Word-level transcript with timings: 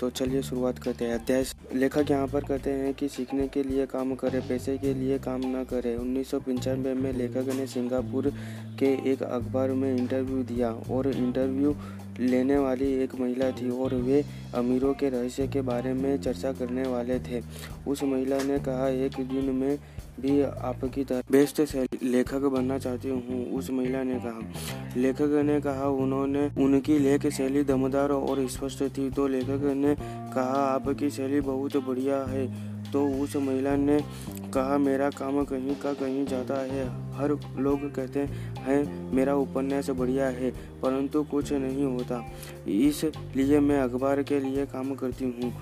तो 0.00 0.10
चलिए 0.10 0.42
शुरुआत 0.42 0.78
करते 0.78 1.04
हैं। 1.04 1.14
अध्याय 1.14 1.44
लेखक 1.74 2.10
यहाँ 2.10 2.28
पर 2.28 2.44
कहते 2.44 2.70
हैं 2.70 2.94
कि 2.94 3.08
सीखने 3.08 3.48
के 3.48 3.62
लिए 3.62 3.86
काम 3.86 4.14
करें, 4.14 4.48
पैसे 4.48 4.78
के 4.78 4.94
लिए 4.94 5.18
काम 5.18 5.40
न 5.44 5.64
करें। 5.64 5.96
उन्नीस 5.96 6.30
सौ 6.30 6.40
पंचानवे 6.40 6.94
में 6.94 7.12
लेखक 7.12 7.36
ने 7.36 7.66
सिंगापुर 7.66 8.32
के 8.78 9.12
एक 9.12 9.22
अखबार 9.22 9.70
में 9.70 9.96
इंटरव्यू 9.96 10.42
दिया 10.42 10.70
और 10.70 11.08
इंटरव्यू 11.08 11.76
लेने 12.20 12.58
वाली 12.58 12.92
एक 12.92 13.14
महिला 13.20 13.50
थी 13.50 13.70
और 13.70 13.94
वे 13.94 14.24
अमीरों 14.54 14.94
के 14.94 15.08
रहस्य 15.08 15.48
के 15.48 15.60
बारे 15.60 15.92
में 15.92 16.20
चर्चा 16.20 16.52
करने 16.52 16.82
वाले 16.82 17.18
थे। 17.18 17.42
उस 17.88 18.02
महिला 18.02 18.36
ने 18.42 18.58
कहा, 18.58 18.88
एक 18.88 19.12
दिन 19.20 19.44
में 19.44 19.78
भी 20.20 20.42
आपकी 20.42 21.04
तरह 21.04 21.22
बेस्ट 21.32 21.86
लेखक 22.02 22.40
बनना 22.40 22.78
चाहती 22.78 23.08
हूँ। 23.08 23.52
उस 23.52 23.70
महिला 23.70 24.02
ने 24.02 24.14
कहा। 24.14 24.52
लेखक 24.96 25.42
ने 25.44 25.60
कहा, 25.60 25.88
उन्होंने, 25.88 26.50
उनकी 26.58 26.98
लेख 26.98 27.26
शैली 27.26 27.62
दमदार 27.62 28.10
और 28.10 28.48
स्पष्ट 28.48 28.82
थी। 28.98 29.10
तो 29.10 29.26
लेखक 29.26 29.74
ने 29.76 29.94
कहा, 30.34 30.74
आपकी 30.74 31.10
शैली 31.10 31.40
बहुत 31.40 31.76
बढ़िया 31.76 32.24
है। 32.24 32.71
तो 32.92 33.06
उस 33.22 33.36
महिला 33.36 33.74
ने 33.76 33.98
कहा, 34.54 34.78
मेरा 34.78 35.08
काम 35.10 35.44
कहीं 35.44 35.74
का 35.74 35.92
कहीं 35.92 36.24
जाता 36.26 36.54
है। 36.62 36.86
हर 37.12 37.30
लोग 37.58 37.94
कहते 37.94 38.20
हैं, 38.58 39.12
मेरा 39.12 39.34
उपन्यास 39.34 39.90
बढ़िया 39.90 40.26
है, 40.28 40.50
परंतु 40.82 41.22
कुछ 41.24 41.52
नहीं 41.52 41.84
होता। 41.84 42.24
इसलिए 42.68 43.60
मैं 43.60 43.80
अखबार 43.80 44.22
के 44.22 44.40
लिए 44.40 44.66
काम 44.66 44.94
करती 44.94 45.24
हूँ। 45.24 45.52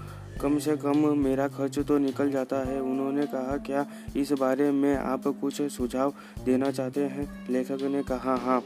कम 0.41 0.59
से 0.59 0.77
कम 0.77 0.99
मेरा 1.19 1.47
खर्च 1.49 1.79
तो 1.79 1.97
निकल 1.99 2.31
जाता 2.31 2.57
है। 2.67 2.81
उन्होंने 2.83 3.27
कहा, 3.27 3.57
क्या 3.59 3.85
इस 4.17 4.33
बारे 4.33 4.71
में 4.73 4.95
आप 4.97 5.27
कुछ 5.41 5.61
सुझाव 5.73 6.13
देना 6.45 6.71
चाहते 6.71 7.05
हैं? 7.07 7.29
लेखक 7.51 7.83
ने 7.85 8.03
कहा 8.03 8.35
हाँ 8.37 8.63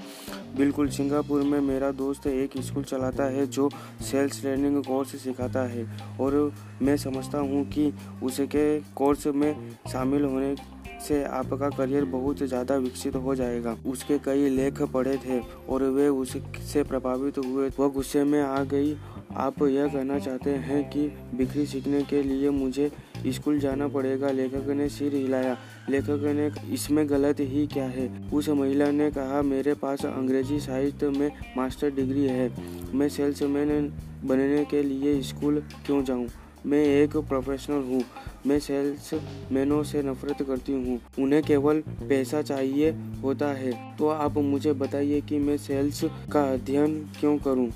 बिल्कुल। 0.57 0.89
सिंगापुर 0.91 1.43
में 1.43 1.59
मेरा 1.63 1.91
दोस्त 1.93 2.27
एक 2.27 2.57
स्कूल 2.61 2.85
चलाता 2.85 3.25
है 3.27 3.47
जो 3.49 3.69
सेल्स 4.03 4.41
ट्रेनिंग 4.41 4.83
कोर्स 4.85 5.17
सिखाता 5.23 5.63
है 5.65 5.87
और 6.21 6.53
मैं 6.83 6.97
समझता 6.99 7.39
हूँ 7.41 7.65
कि 7.71 7.93
उसके 8.23 8.81
कोर्स 8.95 9.27
में 9.27 9.77
शामिल 9.93 10.25
होने 10.25 10.55
से 11.03 11.23
आपका 11.25 11.69
करियर 11.69 12.05
बहुत 12.07 12.43
ज़्यादा 12.43 12.77
विकसित 12.77 13.17
हो 13.17 13.35
जाएगा। 13.35 13.77
उसके 13.87 14.19
कई 14.19 14.49
लेख 14.51 14.81
पढ़े 14.85 15.17
थे 15.19 15.41
और 15.69 15.83
वे 15.91 16.09
उससे 16.11 16.83
प्रभावित 16.85 17.39
हुए। 17.39 17.69
वह 17.79 17.89
गुस्से 17.89 18.23
में 18.25 18.41
आ 18.43 18.63
गई 18.65 18.95
आप 19.37 19.63
यह 19.63 19.87
कहना 19.87 20.19
चाहते 20.19 20.51
हैं 20.51 20.91
कि 20.91 21.09
बिक्री 21.35 21.67
सीखने 21.67 22.03
के 22.03 22.23
लिए 22.23 22.51
मुझे 22.51 22.93
स्कूल 23.27 23.59
जाना 23.59 23.89
पड़ेगा? 23.89 24.31
लेखक 24.31 24.69
ने 24.69 24.89
सिर 24.89 25.15
हिलाया। 25.15 25.59
लेखक 25.91 26.09
ने 26.09 26.73
इसमें 26.73 27.11
गलत 27.11 27.37
ही 27.41 27.67
क्या 27.67 27.85
है? 27.85 28.31
उस 28.31 28.49
महिला 28.49 28.91
ने 28.91 29.11
कहा, 29.11 29.43
मेरे 29.43 29.75
पास 29.75 30.07
अंग्रेज़ी 30.07 30.61
साहित्य 30.61 31.09
में 31.09 31.33
मास्टर 31.57 31.91
डिग्री 31.91 32.25
है। 32.25 32.53
मैं 32.95 33.09
सेल्समैन 33.09 33.93
बनने 34.25 34.65
के 34.65 34.83
लिए 34.83 35.23
स्कूल 35.23 35.63
क्यों 35.87 36.05
जाऊँ? 36.05 36.29
मैं 36.67 36.85
एक 36.85 37.17
प्रोफेशनल 37.17 37.83
हूँ। 37.83 38.03
मैं 38.47 38.61
सेल्स 38.61 39.11
मैनों 39.53 39.83
से 39.83 40.03
नफरत 40.03 40.43
करती 40.43 40.73
हूँ। 40.73 41.01
उन्हें 41.19 41.43
केवल 41.43 41.81
पैसा 41.81 42.43
चाहिए 42.43 42.91
होता 43.23 43.47
है। 43.47 43.97
तो 43.97 44.09
आप 44.09 44.39
मुझे 44.39 44.73
बताइए 44.73 45.21
कि 45.21 45.39
मैं 45.39 45.57
सेल्स 45.57 46.05
का 46.05 46.53
अध्ययन 46.53 47.11
क्यों 47.21 47.39
करूँ? 47.39 47.71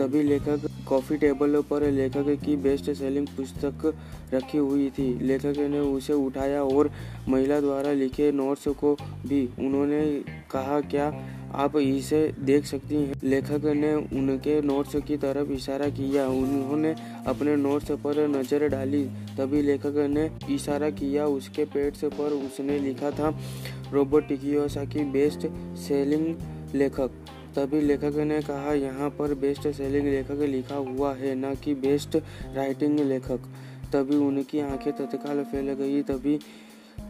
तभी 0.00 0.22
लेखक 0.22 0.60
कॉफ़ी 0.88 1.16
टेबल 1.16 1.60
पर 1.60 1.82
लेखक 1.90 2.28
की 2.44 2.54
बेस्ट 2.56 2.90
सेलिंग 2.90 3.26
पुस्तक 3.26 3.82
रखी 4.34 4.58
हुई 4.58 4.88
थी। 4.90 5.08
लेखक 5.20 5.58
ने 5.70 5.80
उसे 5.80 6.12
उठाया 6.12 6.62
और 6.64 6.90
महिला 7.28 7.60
द्वारा 7.60 7.92
लिखे 7.92 8.30
नोट्स 8.32 8.68
को 8.80 8.94
भी 9.26 9.44
उन्होंने 9.58 10.00
कहा, 10.50 10.80
क्या 10.80 11.06
आप 11.54 11.76
इसे 11.76 12.20
देख 12.40 12.64
सकती 12.64 12.94
हैं? 12.94 13.20
लेखक 13.24 13.64
ने 13.76 13.94
उनके 13.94 14.60
नोट्स 14.62 14.96
की 15.06 15.16
तरफ़ 15.16 15.50
इशारा 15.52 15.88
किया। 15.90 16.26
उन्होंने 16.28 16.94
अपने 17.26 17.56
नोट्स 17.56 17.90
पर 18.04 18.26
नज़र 18.28 18.68
डाली। 18.68 19.04
तभी 19.38 19.62
लेखक 19.62 19.96
ने 20.10 20.30
इशारा 20.54 20.90
किया। 20.92 21.26
उसके 21.28 21.64
पेट 21.66 22.04
पर 22.14 22.32
उसने 22.36 22.78
लिखा 22.78 23.10
था 23.10 23.38
रोबोट 23.92 24.32
की 24.32 25.04
बेस्ट 25.12 25.46
सेलिंग 25.78 26.34
लेखक। 26.74 27.10
तभी 27.56 27.80
लेखक 27.80 28.16
ने 28.16 28.40
कहा, 28.40 28.72
यहाँ 28.72 29.10
पर 29.10 29.34
बेस्ट 29.34 29.68
सेलिंग 29.68 30.06
लेखक 30.06 30.40
लिखा 30.48 30.74
हुआ 30.74 31.14
है, 31.14 31.34
न 31.34 31.54
कि 31.54 31.74
बेस्ट 31.74 32.16
राइटिंग 32.54 33.00
लेखक। 33.00 33.48
तभी 33.92 34.16
उनकी 34.16 34.60
आँखें 34.60 34.92
तत्काल 34.92 35.42
फैल 35.44 35.72
गई। 35.72 36.02
तभी 36.02 36.38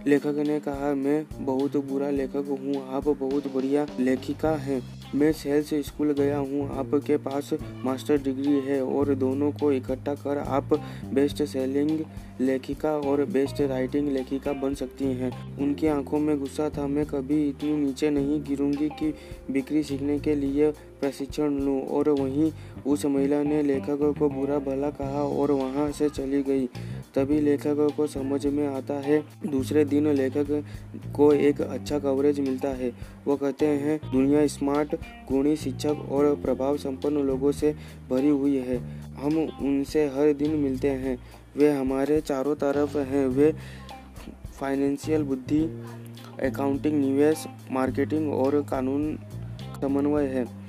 लेखक 0.07 0.35
ने 0.47 0.61
कहा, 0.61 0.95
मैं 0.95 1.27
बहुत 1.41 1.77
बुरा 1.77 2.11
लेखक 2.11 2.47
हूँ, 2.51 2.89
आप 2.93 3.09
बहुत 3.09 3.55
बढ़िया 3.55 3.87
लेखिका 4.01 4.51
हैं। 4.51 5.00
मैं 5.15 5.33
सेल्स 5.33 5.73
स्कूल 5.87 6.13
गया 6.13 6.39
हूँ। 6.39 6.69
आपके 6.79 7.17
पास 7.17 7.51
मास्टर 7.85 8.19
डिग्री 8.23 8.53
है 8.61 8.83
और 8.85 9.15
दोनों 9.15 9.51
को 9.53 9.71
इकट्ठा 9.73 10.15
कर 10.15 10.39
आप 10.39 10.75
बेस्ट 11.15 11.43
सेलिंग 11.43 11.91
लेखिका 12.41 12.91
और 13.01 13.25
बेस्ट 13.25 13.61
राइटिंग 13.61 14.09
लेखिका 14.09 14.53
बन 14.53 14.75
सकती 14.75 15.05
हैं। 15.15 15.33
उनकी 15.59 15.87
आँखों 15.87 16.19
में 16.19 16.39
गुस्सा 16.39 16.69
था। 16.69 16.87
मैं 16.87 17.07
कभी 17.07 17.43
इतनी 17.49 17.77
नीचे 17.77 18.11
नहीं 18.11 18.41
गिरूँगी 18.45 18.89
कि 19.01 19.13
बिक्री 19.51 19.83
सीखने 19.83 20.19
के 20.19 20.35
लिए 20.35 20.71
प्रशिक्षण 21.01 21.59
लूँ। 21.59 21.81
और 21.89 22.09
वहीं 22.11 22.51
उस 22.87 23.05
महिला 23.07 23.43
ने 23.43 23.63
लेखक 23.63 24.15
को 24.19 24.29
बुरा 24.31 24.59
भला 24.61 24.91
कहा 24.91 25.23
और 25.23 25.51
वहाँ 25.53 25.91
से 25.93 26.09
चली 26.09 26.43
गई। 26.43 26.69
तभी 27.15 27.41
लेखक 27.41 27.93
को 27.97 28.07
समझ 28.07 28.47
में 28.47 28.67
आता 28.69 28.95
है। 28.95 29.25
दूसरे 29.47 29.85
दिन 29.85 30.07
लेखक 30.07 30.65
को 31.17 31.33
एक 31.33 31.61
अच्छा 31.61 31.99
कवरेज 31.99 32.41
मिलता 32.41 32.69
है। 32.69 32.93
वो 33.27 33.37
कहते 33.37 33.67
हैं, 33.67 34.01
दुनिया 34.13 34.47
स्मार्ट, 34.47 34.95
गुणी 35.33 35.57
शिक्षक 35.57 36.07
और 36.11 36.35
प्रभाव 36.37 36.77
संपन्न 36.77 37.17
लोगों 37.17 37.53
से 37.53 37.75
भरी 38.11 38.29
हुई 38.29 38.57
है। 38.57 38.77
हम 39.15 39.39
उनसे 39.39 40.07
हर 40.07 40.33
दिन 40.33 40.51
मिलते 40.51 40.91
हैं। 40.91 41.19
वे 41.57 41.73
हमारे 41.73 42.21
चारों 42.21 42.55
तरफ़ 42.55 42.99
हैं। 42.99 43.27
वे 43.27 43.55
फाइनेंशियल 44.61 45.23
बुद्धि 45.23 45.83
अकाउंटिंग 46.43 47.01
निवेश, 47.01 47.47
मार्केटिंग 47.71 48.33
और 48.33 48.63
कानून 48.63 49.19
समन्वय 49.81 50.25
है। 50.25 50.60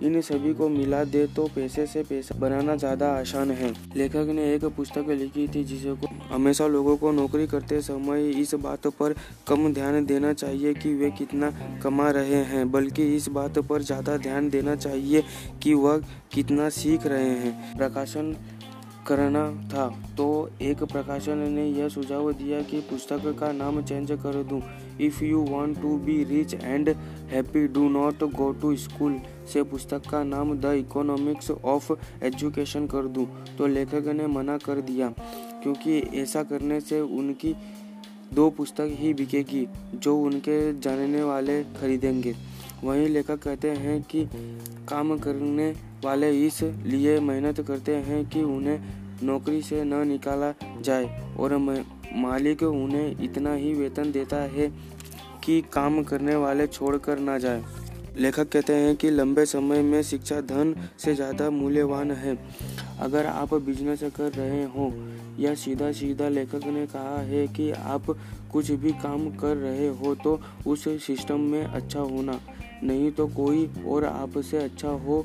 इन 0.00 0.20
सभी 0.20 0.52
को 0.54 0.68
मिला 0.68 1.02
दे 1.04 1.26
तो 1.26 1.46
पैसे 1.54 1.86
से 1.86 2.02
पैसा 2.02 2.38
बनाना 2.38 2.74
ज़्यादा 2.76 3.10
आसान 3.10 3.50
है। 3.50 3.72
लेखक 3.96 4.30
ने 4.30 4.52
एक 4.54 4.64
पुस्तक 4.76 5.08
लिखी 5.10 5.46
थी 5.48 5.62
जिसे 5.64 5.94
को 5.94 6.08
हमेशा 6.26 6.66
लोगों 6.66 6.96
को 6.96 7.12
नौकरी 7.12 7.46
करते 7.46 7.80
समय 7.82 8.30
इस 8.32 8.54
बात 8.56 8.86
पर 8.98 9.14
कम 9.48 9.72
ध्यान 9.74 10.04
देना 10.06 10.32
चाहिए 10.32 10.74
कि 10.74 10.94
वे 10.94 11.10
कितना 11.10 11.50
कमा 11.82 12.10
रहे 12.10 12.42
हैं, 12.44 12.70
बल्कि 12.70 13.14
इस 13.16 13.28
बात 13.30 13.58
पर 13.60 13.82
ज़्यादा 13.82 14.16
ध्यान 14.18 14.50
देना 14.50 14.76
चाहिए 14.76 15.22
कि 15.62 15.74
वह 15.76 16.02
कितना 16.32 16.68
सीख 16.72 17.06
रहे 17.06 17.30
हैं। 17.30 17.76
प्रकाशन 17.76 18.36
करना 19.06 19.40
था 19.68 19.86
तो 20.16 20.26
एक 20.62 20.82
प्रकाशन 20.84 21.38
ने 21.50 21.66
यह 21.68 21.88
सुझाव 21.88 22.32
दिया 22.32 22.60
कि 22.62 22.80
पुस्तक 22.90 23.26
का 23.40 23.50
नाम 23.52 23.82
चेंज 23.82 24.12
कर 24.22 24.42
दूँ। 24.42 24.60
If 25.00 25.22
you 25.24 25.42
want 25.44 25.80
to 25.82 25.96
be 25.98 26.22
rich 26.24 26.54
and 26.54 26.88
happy, 27.34 27.66
do 27.68 27.88
not 27.90 28.22
go 28.32 28.50
to 28.52 28.74
school 28.78 29.20
से 29.52 29.62
पुस्तक 29.64 30.08
का 30.10 30.22
नाम 30.24 30.52
द 30.60 30.72
इकोनॉमिक्स 30.78 31.50
ऑफ़ 31.50 31.92
एजुकेशन 32.24 32.86
कर 32.86 33.06
दूँ। 33.08 33.26
तो 33.58 33.66
लेखक 33.66 34.06
ने 34.08 34.26
मना 34.28 34.56
कर 34.58 34.80
दिया, 34.82 35.08
क्योंकि 35.62 35.98
ऐसा 36.14 36.42
करने 36.42 36.80
से 36.80 37.00
उनकी 37.00 37.54
दो 38.34 38.48
पुस्तक 38.50 38.88
ही 38.92 39.12
बिकेगी, 39.14 39.66
जो 39.94 40.16
उनके 40.18 40.58
जानने 40.80 41.22
वाले 41.22 41.62
खरीदेंगे। 41.74 42.34
वहीं 42.84 43.08
लेखक 43.08 43.42
कहते 43.42 43.70
हैं 43.72 44.02
कि 44.04 44.24
काम 44.88 45.16
करने 45.18 45.70
वाले 46.04 46.30
इस 46.46 46.62
लिए 46.62 47.18
मेहनत 47.20 47.60
करते 47.60 47.94
हैं 47.98 48.24
कि 48.30 48.42
उन्हें 48.44 48.80
नौकरी 49.22 49.60
से 49.62 49.82
न 49.84 50.06
निकाला 50.08 50.52
जाए, 50.80 51.34
और 51.38 51.56
मालिक 52.16 52.62
उन्हें 52.62 53.22
इतना 53.24 53.52
ही 53.54 53.72
वेतन 53.74 54.10
देता 54.12 54.36
है 54.48 54.72
कि 55.44 55.60
काम 55.72 56.02
करने 56.02 56.36
वाले 56.36 56.66
छोड़कर 56.66 57.18
ना 57.20 57.38
जाए। 57.38 57.62
लेखक 58.16 58.48
कहते 58.48 58.72
हैं 58.74 58.94
कि 58.96 59.10
लंबे 59.10 59.44
समय 59.46 59.82
में 59.82 60.02
शिक्षा 60.02 60.40
धन 60.42 60.74
से 60.98 61.14
ज़्यादा 61.14 61.48
मूल्यवान 61.50 62.10
है। 62.12 62.36
अगर 63.00 63.26
आप 63.26 63.54
बिज़नेस 63.56 64.00
कर 64.16 64.32
रहे 64.32 64.62
हो, 64.66 64.92
या 65.38 65.54
सीधा 65.54 65.90
सीधा 65.92 66.28
लेखक 66.28 66.66
ने 66.66 66.86
कहा 66.86 67.18
है 67.22 67.46
कि 67.48 67.70
आप 67.70 68.10
कुछ 68.52 68.70
भी 68.72 68.92
काम 69.02 69.28
कर 69.36 69.56
रहे 69.56 69.88
हो 69.90 70.14
तो 70.14 70.40
उस 70.66 70.84
सिस्टम 71.06 71.40
में 71.42 71.64
अच्छा 71.64 72.00
होना। 72.00 72.38
नहीं 72.82 73.10
तो 73.12 73.26
कोई 73.26 73.68
और 73.86 74.04
आपसे 74.04 74.58
अच्छा 74.58 74.88
हो। 74.88 75.24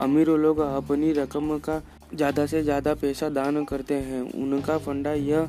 अमीर 0.00 0.28
लोग 0.38 0.58
अपनी 0.58 1.12
रकम 1.12 1.58
का 1.58 1.80
ज़्यादा 2.14 2.46
से 2.46 2.62
ज़्यादा 2.62 2.94
पैसा 2.94 3.28
दान 3.28 3.64
करते 3.64 3.94
हैं। 3.96 4.20
उनका 4.34 4.78
फंडा 4.78 5.12
यह 5.12 5.48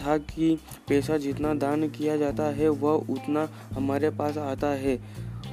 था 0.00 0.16
कि 0.18 0.54
पैसा 0.88 1.16
जितना 1.18 1.54
दान 1.54 1.88
किया 1.88 2.16
जाता 2.16 2.44
है, 2.50 2.68
वह 2.68 3.06
उतना 3.10 3.48
हमारे 3.72 4.10
पास 4.10 4.38
आता 4.38 4.68
है। 4.76 4.98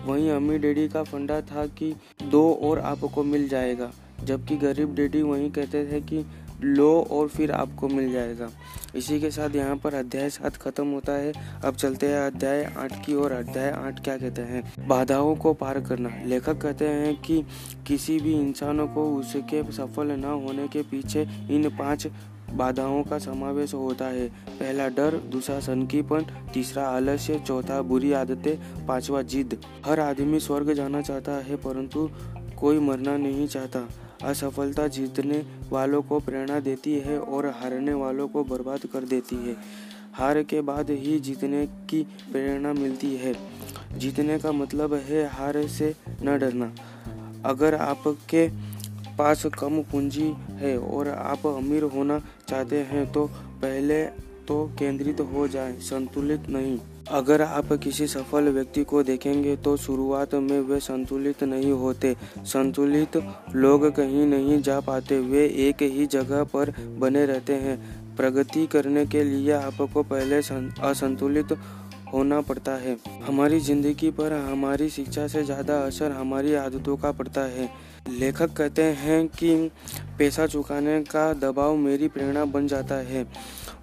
वहीं 0.05 0.29
अम्मी 0.31 0.57
डैडी 0.57 0.87
का 0.87 1.03
फंडा 1.03 1.39
था 1.41 1.65
कि 1.67 1.93
दो 2.23 2.51
और 2.63 2.79
आपको 2.79 3.23
मिल 3.23 3.47
जाएगा, 3.49 3.91
जबकि 4.23 4.55
गरीब 4.57 4.95
डैडी 4.95 5.21
वहीं 5.21 5.49
कहते 5.51 5.85
थे 5.85 6.01
कि 6.01 6.25
लो 6.63 6.91
और 7.11 7.27
फिर 7.27 7.51
आपको 7.51 7.87
मिल 7.87 8.11
जाएगा। 8.11 8.49
इसी 8.95 9.19
के 9.21 9.29
साथ 9.31 9.55
यहाँ 9.55 9.75
पर 9.75 9.93
अध्याय 9.93 10.29
सात 10.29 10.55
खत्म 10.57 10.85
होता 10.87 11.13
है। 11.13 11.33
अब 11.65 11.75
चलते 11.75 12.07
हैं 12.07 12.19
अध्याय 12.21 12.63
आठ 12.77 13.05
की 13.05 13.15
ओर। 13.15 13.31
अध्याय 13.31 13.69
आठ 13.71 14.03
क्या 14.03 14.17
कहते 14.17 14.41
हैं? 14.41 14.63
बाधाओं 14.87 15.35
को 15.35 15.53
पार 15.53 15.79
करना। 15.79 16.11
लेखक 16.25 16.61
कहते 16.61 16.87
हैं 16.87 17.15
कि 17.21 17.41
किसी 17.87 18.19
भी 18.19 18.33
इंसान 18.33 18.85
को 18.87 19.05
उसके 19.15 19.63
सफल 19.71 20.11
न 20.11 20.23
होने 20.23 20.67
के 20.67 20.81
पीछे 20.81 21.27
इन 21.51 21.69
पाँच 21.69 22.07
बाधाओं 22.53 23.03
का 23.03 23.19
समावेश 23.19 23.73
होता 23.73 24.05
है। 24.05 24.29
पहला 24.29 24.87
डर, 24.87 25.17
दूसरा 25.17 25.59
सनकीपन 25.59 26.25
तीसरा 26.53 26.87
आलस्य, 26.87 27.39
चौथा 27.39 27.81
बुरी 27.81 28.11
आदतें, 28.11 28.85
पांचवा 28.85 29.21
जिद। 29.21 29.61
हर 29.85 29.99
आदमी 29.99 30.39
स्वर्ग 30.39 30.73
जाना 30.73 31.01
चाहता 31.01 31.31
है, 31.31 31.55
परंतु 31.55 32.09
कोई 32.59 32.79
मरना 32.79 33.17
नहीं 33.17 33.47
चाहता। 33.47 33.89
असफलता 34.23 34.87
जीतने 34.87 35.45
वालों 35.69 36.01
को 36.01 36.19
प्रेरणा 36.19 36.59
देती 36.59 36.99
है 36.99 37.19
और 37.19 37.45
हारने 37.45 37.93
वालों 37.93 38.27
को 38.27 38.43
बर्बाद 38.43 38.79
कर 38.79 39.03
देती 39.03 39.35
है। 39.35 39.55
हार 40.13 40.43
के 40.43 40.61
बाद 40.61 40.89
ही 40.89 41.19
जीतने 41.19 41.65
की 41.89 42.03
प्रेरणा 42.31 42.73
मिलती 42.73 43.15
है। 43.15 43.35
जीतने 43.97 44.39
का 44.39 44.51
मतलब 44.51 44.93
है 44.93 45.27
हार 45.27 45.67
से 45.67 45.95
न 46.23 46.39
डरना। 46.39 46.71
अगर 47.45 47.75
आपके 47.75 48.49
पास 49.17 49.45
कम 49.59 49.81
पूंजी 49.91 50.31
है 50.57 50.77
और 50.79 51.07
आप 51.09 51.45
अमीर 51.47 51.83
होना 51.85 52.19
चाहते 52.49 52.79
हैं 52.83 53.11
तो 53.11 53.25
पहले 53.61 54.03
तो 54.47 54.63
केंद्रित 54.79 55.19
हो 55.23 55.47
जाए, 55.47 55.73
संतुलित 55.79 56.47
नहीं। 56.49 56.77
अगर 57.11 57.41
आप 57.41 57.71
किसी 57.73 58.05
सफल 58.07 58.47
व्यक्ति 58.49 58.83
को 58.83 59.01
देखेंगे 59.03 59.55
तो 59.57 59.75
शुरुआत 59.77 60.35
में 60.35 60.59
वे 60.61 60.79
संतुलित 60.79 61.43
नहीं 61.45 61.71
होते। 61.73 62.15
संतुलित 62.45 63.17
लोग 63.55 63.89
कहीं 63.95 64.25
नहीं 64.27 64.61
जा 64.61 64.79
पाते, 64.81 65.19
वे 65.19 65.45
एक 65.59 65.81
ही 65.83 66.05
जगह 66.07 66.43
पर 66.45 66.73
बने 66.99 67.25
रहते 67.25 67.53
हैं। 67.55 68.15
प्रगति 68.17 68.65
करने 68.67 69.05
के 69.05 69.23
लिए 69.23 69.51
आपको 69.51 70.03
पहले 70.03 70.37
असंतुलित 70.83 71.57
होना 72.13 72.39
पड़ता 72.41 72.75
है। 72.77 72.97
हमारी 73.27 73.59
ज़िंदगी 73.59 74.11
पर 74.11 74.33
हमारी 74.41 74.89
शिक्षा 74.89 75.27
से 75.27 75.43
ज़्यादा 75.43 75.79
असर 75.81 76.11
हमारी 76.11 76.53
आदतों 76.55 76.97
का 76.97 77.11
पड़ता 77.11 77.41
है। 77.49 77.69
लेखक 78.09 78.53
कहते 78.57 78.83
हैं 79.01 79.27
कि 79.27 79.53
पैसा 80.17 80.45
चुकाने 80.47 80.99
का 81.05 81.31
दबाव 81.33 81.75
मेरी 81.77 82.07
प्रेरणा 82.07 82.45
बन 82.45 82.67
जाता 82.67 82.95
है। 83.07 83.25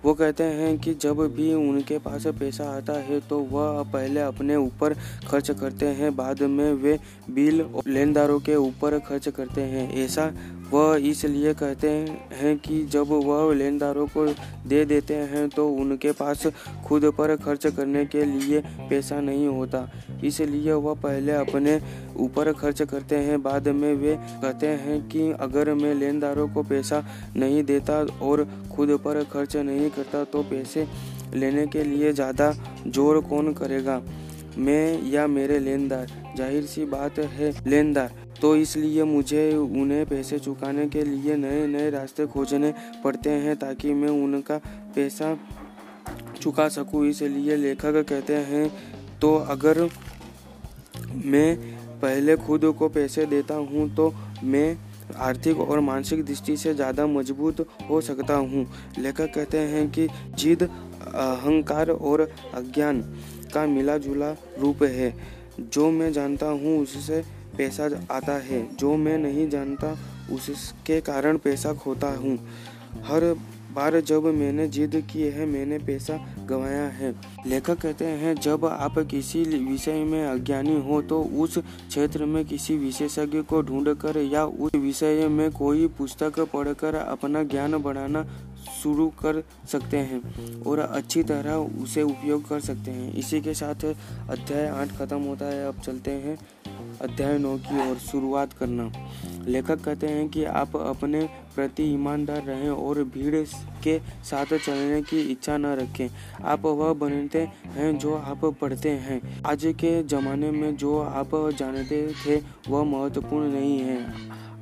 वो 0.04 0.12
कहते 0.14 0.44
हैं 0.44 0.78
कि 0.78 0.94
जब 0.94 1.20
भी 1.36 1.52
उनके 1.54 1.98
पास 1.98 2.26
पैसा 2.40 2.64
आता 2.70 2.92
है 3.00 3.20
तो 3.20 3.38
वह 3.42 3.82
पहले 3.92 4.20
अपने 4.20 4.56
ऊपर 4.56 4.94
खर्च 5.28 5.50
करते 5.50 5.86
हैं, 5.88 6.14
बाद 6.16 6.42
में 6.42 6.72
वे 6.74 6.98
बिल 7.30 7.64
लेनदारों 7.86 8.38
के 8.40 8.56
ऊपर 8.56 8.98
खर्च 8.98 9.28
करते 9.28 9.60
हैं। 9.62 9.92
ऐसा 9.96 10.32
वह 10.72 10.96
इसलिए 11.02 11.52
कहते 11.54 11.88
हैं 12.32 12.56
कि 12.58 12.82
जब 12.84 13.08
वह 13.24 13.54
लेनदारों 13.54 14.06
को 14.08 14.26
दे 14.68 14.84
देते 14.84 15.14
हैं 15.14 15.48
तो 15.48 15.68
उनके 15.70 16.12
पास 16.12 16.46
खुद 16.86 17.04
पर 17.18 17.34
खर्च 17.36 17.66
करने 17.66 18.04
के 18.06 18.24
लिए 18.24 18.60
पैसा 18.90 19.20
नहीं 19.20 19.46
होता। 19.48 19.88
इसलिए 20.24 20.72
वह 20.72 20.94
पहले 20.94 21.32
अपने 21.32 21.80
ऊपर 22.16 22.52
खर्च 22.52 22.82
करते 22.82 23.16
हैं, 23.16 23.42
बाद 23.42 23.68
में 23.70 23.92
वे 23.94 24.16
कहते 24.20 24.66
हैं 24.66 25.00
कि 25.08 25.30
अगर 25.40 25.72
मैं 25.74 25.94
लेनदारों 25.94 26.22
को 26.54 26.62
पैसा 26.62 27.04
नहीं 27.36 27.62
देता 27.64 27.98
और 28.22 28.44
खुद 28.72 28.90
पर 29.04 29.22
खर्च 29.24 29.56
नहीं 29.58 29.90
करता 29.90 30.24
तो 30.24 30.42
पैसे 30.42 30.86
लेने 31.34 31.66
के 31.66 31.84
लिए 31.84 32.12
ज़्यादा 32.12 32.52
ज़ोर 32.86 33.20
कौन 33.20 33.52
करेगा? 33.52 34.00
मैं 34.58 35.02
या 35.02 35.26
मेरे 35.26 35.58
लेनदार? 35.58 36.06
ज़ाहिर 36.36 36.64
सी 36.64 36.84
बात 36.84 37.18
है, 37.18 37.52
लेनदार। 37.66 38.12
तो 38.40 38.54
इसलिए 38.56 39.04
मुझे 39.04 39.56
उन्हें 39.56 40.04
पैसे 40.06 40.38
चुकाने 40.38 40.86
के 40.88 41.02
लिए 41.02 41.36
नए 41.36 41.66
नए 41.66 41.90
रास्ते 41.90 42.26
खोजने 42.26 42.72
पड़ते 43.04 43.30
हैं 43.30 43.56
ताकि 43.56 43.92
मैं 43.94 44.08
उनका 44.08 44.58
पैसा 44.94 45.36
चुका 46.42 46.68
सकूँ। 46.68 47.06
इसलिए 47.06 47.56
लेखक 47.56 48.04
कहते 48.08 48.34
हैं 48.34 48.70
तो 49.20 49.34
अगर 49.36 49.88
मैं 51.26 51.56
पहले 52.00 52.36
खुद 52.36 52.64
को 52.78 52.88
पैसे 52.88 53.26
देता 53.26 53.54
हूँ 53.54 53.94
तो 53.96 54.12
मैं 54.44 54.76
आर्थिक 55.16 55.60
और 55.60 55.80
मानसिक 55.80 56.24
दृष्टि 56.24 56.56
से 56.56 56.74
ज़्यादा 56.74 57.06
मज़बूत 57.06 57.66
हो 57.90 58.00
सकता 58.00 58.34
हूँ। 58.34 58.66
लेखक 58.98 59.32
कहते 59.34 59.58
हैं 59.58 59.90
कि 59.90 60.08
जिद, 60.34 60.62
अहंकार 60.62 61.90
और 61.90 62.20
अज्ञान 62.54 63.00
का 63.54 63.66
मिला 63.66 63.96
जुला 63.98 64.30
रूप 64.58 64.82
है। 64.82 65.14
जो 65.60 65.90
मैं 65.90 66.12
जानता 66.12 66.46
हूँ, 66.46 66.78
उससे 66.82 67.22
पैसा 67.56 67.88
आता 68.10 68.32
है। 68.32 68.76
जो 68.76 68.96
मैं 68.96 69.18
नहीं 69.18 69.48
जानता, 69.48 69.96
उसके 70.32 71.00
कारण 71.00 71.36
पैसा 71.36 71.72
खोता 71.74 72.08
हूँ। 72.08 72.38
हर 73.04 73.34
बार 73.74 73.98
जब 74.00 74.24
मैंने 74.34 74.66
जिद 74.68 74.94
की 75.12 75.22
है, 75.22 75.46
मैंने 75.46 75.78
पैसा 75.78 76.14
गवाया 76.46 76.84
है। 76.90 77.14
लेखक 77.46 77.80
कहते 77.80 78.04
हैं, 78.04 78.34
जब 78.36 78.64
आप 78.64 78.98
किसी 79.10 79.42
विषय 79.44 80.02
में 80.04 80.24
अज्ञानी 80.26 80.80
हो 80.80 81.00
तो 81.02 81.22
उस 81.22 81.58
क्षेत्र 81.58 82.24
में 82.24 82.44
किसी 82.44 82.76
विशेषज्ञ 82.76 83.42
को 83.42 83.62
ढूंढकर 83.62 84.18
या 84.18 84.44
उस 84.44 84.74
विषय 84.74 85.28
में 85.28 85.50
कोई 85.52 85.86
पुस्तक 85.98 86.40
पढ़कर 86.52 86.94
अपना 86.94 87.42
ज्ञान 87.44 87.76
बढ़ाना 87.78 88.22
शुरू 88.82 89.06
कर 89.22 89.42
सकते 89.72 89.96
हैं 89.96 90.62
और 90.62 90.78
अच्छी 90.78 91.22
तरह 91.22 91.54
उसे 91.82 92.02
उपयोग 92.02 92.48
कर 92.48 92.60
सकते 92.60 92.90
हैं। 92.90 93.12
इसी 93.14 93.40
के 93.40 93.54
साथ 93.54 93.84
अध्याय 94.30 94.66
आठ 94.68 94.88
खत्म 94.88 95.20
होता 95.22 95.46
है। 95.46 95.66
अब 95.68 95.80
चलते 95.80 96.10
हैं 96.10 96.38
अध्याय 97.00 97.38
नौ 97.38 97.56
की 97.58 97.90
ओर, 97.90 97.96
शुरुआत 97.96 98.52
करना। 98.52 98.90
लेखक 99.46 99.80
कहते 99.80 100.06
हैं 100.06 100.28
कि 100.28 100.44
आप 100.44 100.76
अपने 100.76 101.28
प्रति 101.54 101.82
ईमानदार 101.82 102.42
रहें 102.42 102.70
और 102.70 103.02
भीड़ 103.04 103.44
के 103.84 103.98
साथ 104.24 104.58
चलने 104.58 105.02
की 105.02 105.20
इच्छा 105.20 105.56
न 105.56 105.66
रखें। 105.66 106.08
आप 106.44 106.64
वह 106.64 106.92
बनते 106.94 107.42
हैं 107.66 107.98
जो 107.98 108.14
आप 108.14 108.44
पढ़ते 108.60 108.90
हैं। 108.90 109.20
आज 109.44 109.64
के 109.64 110.02
ज़माने 110.02 110.50
में 110.50 110.76
जो 110.76 110.98
आप 111.00 111.30
जानते 111.58 112.14
थे, 112.26 112.36
वह 112.68 112.84
महत्वपूर्ण 112.84 113.52
नहीं 113.52 113.78
है। 113.78 113.98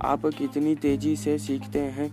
आप 0.03 0.27
कितनी 0.27 0.75
तेज़ी 0.75 1.17
से 1.17 1.39
सीखते 1.39 1.79
हैं, 1.79 2.11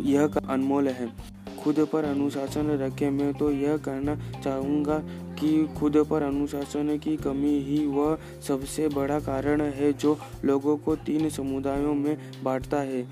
यह 0.00 0.26
अनमोल 0.48 0.88
है। 0.88 1.38
खुद 1.64 1.88
पर 1.92 2.04
अनुशासन 2.04 2.66
रखें, 2.66 3.10
मैं 3.10 3.32
तो 3.34 3.50
यह 3.50 3.76
कहना 3.76 4.14
चाहूँगा 4.40 4.98
कि 5.40 5.68
खुद 5.78 5.96
पर 6.10 6.22
अनुशासन 6.22 6.98
की 6.98 7.16
कमी 7.16 7.58
ही 7.58 7.86
वह 7.86 8.18
सबसे 8.48 8.88
बड़ा 8.88 9.18
कारण 9.20 9.60
है 9.60 9.92
जो 9.92 10.18
लोगों 10.44 10.76
को 10.76 10.96
तीन 10.96 11.28
समुदायों 11.30 11.94
में 11.94 12.18
बांटता 12.42 12.80
है। 12.80 13.02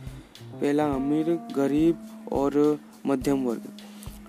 पहला, 0.61 0.85
अमीर, 0.87 1.39
गरीब 1.57 1.99
और 2.33 2.79
मध्यम 3.07 3.45
वर्ग। 3.45 3.63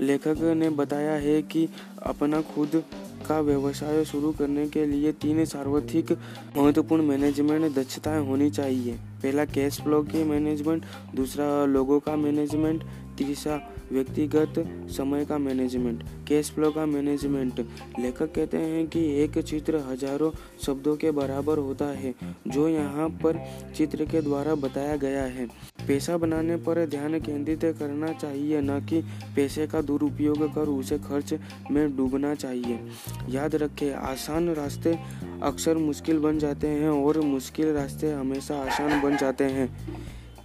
लेखक 0.02 0.38
ने 0.58 0.70
बताया 0.70 1.14
है 1.14 1.42
कि 1.42 1.68
अपना 2.04 2.42
खुद 2.42 2.84
का 3.28 3.40
व्यवसाय 3.40 4.06
शुरू 4.06 4.31
करने 4.31 4.68
के 4.68 4.86
लिए 4.86 5.12
तीन 5.12 5.46
सार्वत्रिक 5.46 6.12
महत्वपूर्ण 6.57 7.04
मैनेजमेंट 7.04 7.76
दक्षताएँ 7.76 8.26
होनी 8.28 8.50
चाहिए। 8.52 9.00
पहला 9.24 9.45
कैश 9.45 9.81
फ्लो 9.81 10.02
की 10.04 10.24
मैनेजमेंट 10.24 10.86
दूसरा 11.16 11.66
लोगों 11.66 12.00
का 12.00 12.16
मैनेजमेंट 12.16 12.83
तीसरा 13.18 13.57
व्यक्तिगत 13.92 14.54
समय 14.92 15.26
का 15.26 15.38
मैनेजमेंट 15.38 16.04
कैश 16.28 16.52
फ्लो 16.52 16.72
का 16.72 16.86
मैनेजमेंट 16.86 17.60
लेखक 18.00 18.34
कहते 18.34 18.58
हैं 18.58 18.88
कि 18.88 19.06
एक 19.24 19.38
चित्र 19.40 19.78
हज़ारों 19.88 20.32
शब्दों 20.66 20.96
के 20.96 21.12
बराबर 21.12 21.58
होता 21.60 21.86
है, 21.94 22.14
जो 22.48 22.68
यहाँ 22.68 23.10
पर 23.24 23.44
चित्र 23.76 24.06
के 24.06 24.22
द्वारा 24.22 24.56
बताया 24.58 24.96
गया 24.98 25.24
है। 25.26 25.48
पैसा 25.88 26.18
बनाने 26.18 26.56
पर 26.58 26.86
ध्यान 26.86 27.20
केंद्रित 27.20 27.64
करना 27.80 28.12
चाहिए, 28.14 28.62
न 28.62 28.80
कि 28.86 29.02
पैसे 29.36 29.68
का 29.68 29.82
दुरुपयोग 29.82 30.44
कर 30.56 30.70
उसे 30.70 30.98
खर्च 31.00 31.34
में 31.72 31.96
डूबना 31.98 32.34
चाहिए। 32.36 32.80
याद 33.30 33.56
रखें, 33.56 33.92
आसान 33.94 34.50
रास्ते 34.56 34.98
अक्सर 35.44 35.78
मुश्किल 35.78 36.20
बन 36.20 36.40
जाते 36.40 36.68
हैं 36.68 36.90
और 36.90 37.20
मुश्किल 37.22 37.74
रास्ते 37.74 38.12
हमेशा 38.12 38.56
आसान 38.62 39.02
बन 39.02 39.18
जाते 39.18 39.44
हैं। 39.46 39.70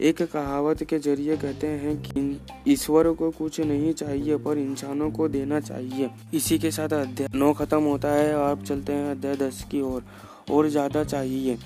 एक 0.03 0.23
कहावत 0.23 0.83
के 0.83 0.99
ज़रिए 0.99 1.37
कहते 1.37 1.67
हैं 1.67 1.97
कि 2.03 2.73
ईश्वर 2.73 3.11
को 3.13 3.31
कुछ 3.31 3.61
नहीं 3.61 3.93
चाहिए 3.93 4.37
पर 4.37 4.59
इंसानों 4.59 5.11
को 5.11 5.29
देना 5.29 5.61
चाहिए। 5.61 6.11
इसी 6.35 6.59
के 6.59 6.71
साथ 6.71 6.93
अध्याय 6.93 7.29
नौ 7.35 7.53
खत्म 7.53 7.83
होता 7.83 8.09
है 8.09 8.35
आप 8.41 8.65
चलते 8.65 8.93
हैं 8.93 9.11
अध्याय 9.11 9.37
दस 9.37 9.63
की 9.71 9.81
ओर 9.81 9.93
और, 9.93 10.03
और 10.51 10.69
ज़्यादा 10.69 11.05
चाहिए। 11.05 11.59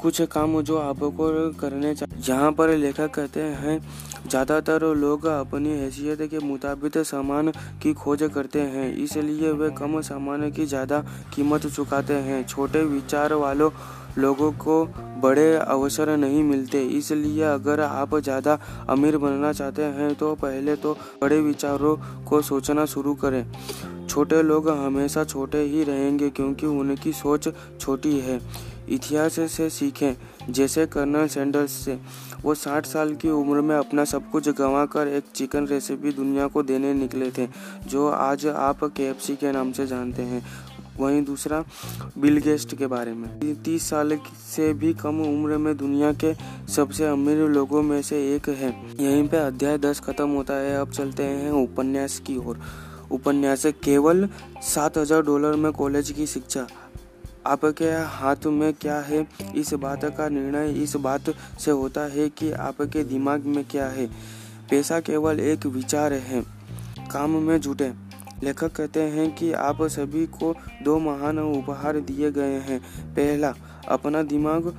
कुछ 0.00 0.20
काम 0.22 0.60
जो 0.62 0.76
आपको 0.78 1.52
करने 1.52 1.94
चाहिए 1.94 2.22
यहाँ 2.28 2.50
पर 2.52 2.76
लेखक 2.76 3.14
कहते 3.14 3.40
हैं 3.40 3.78
ज़्यादातर 4.28 4.84
लोग 4.96 5.26
अपनी 5.26 5.70
हैसियत 5.70 6.22
के 6.30 6.38
मुताबिक 6.38 6.98
सामान 7.06 7.52
की 7.82 7.92
खोज 7.94 8.22
करते 8.34 8.60
हैं 8.60 8.92
इसलिए 8.96 9.52
वे 9.52 9.70
कम 9.70 10.00
सामान 10.02 10.50
की 10.50 10.66
ज़्यादा 10.66 11.00
कीमत 11.34 11.66
चुकाते 11.66 12.14
हैं। 12.22 12.46
छोटे 12.46 12.82
विचार 12.84 13.32
वालों 13.34 13.70
लोगों 14.18 14.50
को 14.54 14.84
बड़े 15.22 15.54
अवसर 15.56 16.16
नहीं 16.16 16.42
मिलते। 16.44 16.82
इसलिए 16.88 17.42
अगर 17.44 17.80
आप 17.80 18.14
ज़्यादा 18.16 18.58
अमीर 18.88 19.16
बनना 19.18 19.52
चाहते 19.52 19.82
हैं 19.94 20.14
तो 20.14 20.34
पहले 20.36 20.76
तो 20.76 20.92
बड़े 21.22 21.40
विचारों 21.40 21.96
को 22.24 22.42
सोचना 22.42 22.84
शुरू 22.86 23.14
करें। 23.16 23.44
छोटे 24.06 24.42
लोग 24.42 24.68
हमेशा 24.70 25.24
छोटे 25.24 25.58
ही 25.60 25.84
रहेंगे, 25.84 26.28
क्योंकि 26.30 26.66
उनकी 26.66 27.12
सोच 27.14 27.48
छोटी 27.80 28.18
है। 28.18 28.40
इतिहास 28.86 29.38
से 29.48 29.68
सीखें, 29.70 30.14
जैसे 30.50 30.84
कर्नल 30.86 31.26
सैंडर्स 31.28 31.72
से। 31.74 31.98
वो 32.42 32.54
साठ 32.54 32.86
साल 32.86 33.14
की 33.14 33.30
उम्र 33.30 33.60
में 33.60 33.74
अपना 33.76 34.04
सब 34.04 34.30
कुछ 34.30 34.48
गंवा 34.50 34.84
कर 34.86 35.08
एक 35.08 35.24
चिकन 35.34 35.66
रेसिपी 35.66 36.12
दुनिया 36.12 36.46
को 36.46 36.62
देने 36.62 36.92
निकले 36.94 37.30
थे, 37.30 37.48
जो 37.86 38.08
आज 38.08 38.46
आप 38.46 38.84
के 38.86 39.12
के 39.12 39.52
नाम 39.52 39.72
से 39.72 39.86
जानते 39.86 40.22
हैं। 40.22 40.42
वहीं 40.98 41.22
दूसरा, 41.24 41.64
बिल 42.18 42.38
गेस्ट 42.38 42.74
के 42.74 42.86
बारे 42.86 43.12
में। 43.12 43.62
तीस 43.64 43.88
साल 43.90 44.16
से 44.46 44.72
भी 44.74 44.92
कम 44.94 45.20
उम्र 45.22 45.56
में 45.58 45.76
दुनिया 45.76 46.12
के 46.14 46.32
सबसे 46.72 47.04
अमीर 47.04 47.38
लोगों 47.48 47.82
में 47.82 48.00
से 48.02 48.18
एक 48.34 48.48
है। 48.50 48.70
यहीं 49.00 49.26
पे 49.28 49.36
अध्याय 49.36 49.78
दस 49.78 50.00
खत्म 50.00 50.28
होता 50.28 50.54
है। 50.54 50.76
अब 50.76 50.90
चलते 50.90 51.22
हैं 51.22 51.50
उपन्यास 51.52 52.18
की 52.18 52.36
ओर। 52.36 52.60
उपन्यास, 53.12 53.66
केवल 53.84 54.28
सात 54.64 54.98
हज़ार 54.98 55.22
डॉलर 55.22 55.56
में 55.56 55.70
कॉलेज 55.72 56.10
की 56.10 56.26
शिक्षा। 56.26 56.66
आपके 57.46 57.90
हाथ 58.10 58.46
में 58.46 58.72
क्या 58.72 58.98
है? 59.00 59.26
इस 59.56 59.72
बात 59.74 60.04
का 60.18 60.28
निर्णय 60.28 60.72
इस 60.82 60.96
बात 60.96 61.34
से 61.60 61.70
होता 61.70 62.04
है 62.12 62.28
कि 62.28 62.50
आपके 62.52 63.04
दिमाग 63.04 63.46
में 63.46 63.64
क्या 63.64 63.86
है। 63.88 64.06
पैसा 64.70 65.00
केवल 65.00 65.40
एक 65.40 65.66
विचार 65.66 66.12
है। 66.12 66.42
काम 67.12 67.30
में 67.42 67.60
जुटे। 67.60 67.92
लेखक 68.42 68.72
कहते 68.72 69.02
हैं 69.10 69.34
कि 69.34 69.52
आप 69.52 69.82
सभी 69.88 70.26
को 70.28 70.54
दो 70.82 70.98
महान 70.98 71.38
उपहार 71.38 72.00
दिए 72.00 72.30
गए 72.32 72.58
हैं। 72.60 72.80
पहला, 73.14 73.54
अपना 73.88 74.22
दिमाग 74.22 74.74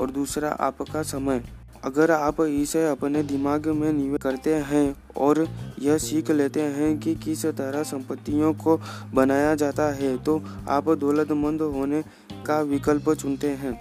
और 0.00 0.10
दूसरा, 0.10 0.50
आपका 0.50 1.02
समय। 1.04 1.42
अगर 1.84 2.10
आप 2.10 2.40
इसे 2.40 2.86
अपने 2.88 3.22
दिमाग 3.22 3.66
में 3.68 3.92
निवेश 3.92 4.20
करते 4.22 4.54
हैं 4.54 4.94
और 5.16 5.46
यह 5.82 5.98
सीख 5.98 6.30
लेते 6.30 6.62
हैं 6.62 6.98
कि 7.00 7.14
किस 7.16 7.44
तरह 7.46 7.82
संपत्तियों 7.82 8.52
को 8.54 8.76
बनाया 9.14 9.54
जाता 9.54 9.88
है 9.92 10.16
तो 10.18 10.40
आप 10.68 10.90
दौलतमंद 10.90 11.62
होने 11.62 12.02
का 12.46 12.60
विकल्प 12.62 13.10
चुनते 13.12 13.48
हैं। 13.54 13.78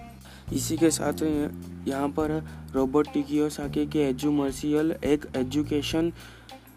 इसी 0.54 0.78
के 0.78 0.90
साथ 0.92 1.24
यहाँ 1.88 2.08
पर 2.10 2.32
रॉबर्ट 2.74 3.14
टिकियो 3.14 3.50
साके 3.50 3.86
के 3.86 4.00
एजुमर्सियल 4.00 4.92
एक 5.04 5.26
एजुकेशन 5.36 6.12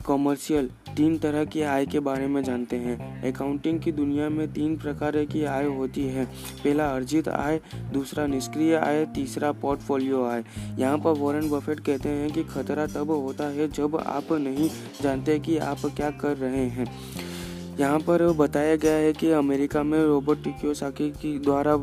कॉमर्शियल 0.07 0.71
तीन 0.97 1.17
तरह 1.19 1.45
की 1.45 1.63
आय 1.63 1.87
के 1.87 2.01
बारे 2.01 2.27
में 2.27 2.43
जानते 2.45 2.77
हैं। 2.77 3.33
अकाउंटिंग 3.33 3.81
की 3.81 3.93
दुनिया 3.93 4.29
में 4.29 4.53
तीन 4.53 4.77
प्रकार 4.77 5.17
की 5.25 5.45
आय 5.45 5.67
होती 5.67 6.03
है। 6.03 6.25
पहला, 6.65 6.89
अर्जित 6.89 7.29
आय, 7.29 7.61
दूसरा, 7.93 8.27
निष्क्रिय 8.27 8.75
आय, 8.75 9.05
तीसरा 9.05 9.53
पोर्टफोलियो 9.53 10.25
आय। 10.25 10.45
यहाँ 10.79 10.99
पर 10.99 11.11
वॉरेन 11.11 11.51
बफेट 11.51 11.81
कहते 11.81 12.09
हैं 12.09 12.31
कि 12.33 12.45
खतरा 12.45 12.87
तब 12.87 13.11
होता 13.11 13.45
है 13.45 13.69
जब 13.69 13.97
आप 13.97 14.33
नहीं 14.33 14.71
जानते 15.03 15.39
कि 15.39 15.59
आप 15.59 15.87
क्या 15.87 16.11
कर 16.11 16.37
रहे 16.37 16.67
हैं। 16.69 16.87
यहाँ 17.81 17.99
पर 17.99 18.33
बताया 18.33 18.77
गया 18.77 18.95
है 18.95 19.13
कि 19.13 19.31
अमेरिका 19.31 19.83
में 19.83 20.03
रोबोट 20.05 20.43
टिकियोसाकी 20.45 21.11
की 21.11 21.39
द्वारा 21.39 21.77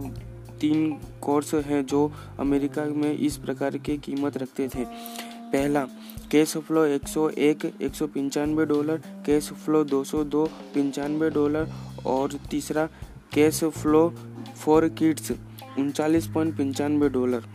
तीन 0.61 0.89
कोर्स 1.21 1.53
हैं 1.55 1.85
जो 1.85 2.11
अमेरिका 2.39 2.85
में 2.85 3.17
इस 3.17 3.37
प्रकार 3.37 3.77
की 3.77 3.97
कीमत 3.97 4.37
रखते 4.37 4.67
थे। 4.67 4.85
पहला 5.51 5.87
कैश 6.31 6.51
फ्लो 6.57 6.85
101 6.87 7.65
एक 7.81 7.95
सौ 7.95 8.07
पंचानवे 8.07 8.65
डॉलर 8.65 8.97
कैश 9.25 9.47
फ्लो 9.61 9.83
202 9.85 10.45
पंचानवे 10.75 11.29
डॉलर 11.29 11.71
और 12.05 12.33
तीसरा 12.51 12.85
कैश 13.33 13.63
फ्लो 13.77 14.01
फॉर 14.57 14.87
किड्स 14.99 15.31
उनचालीस 15.31 16.27
पॉइंट 16.27 16.53
पंचानवे 16.57 17.09
डॉलर। 17.09 17.47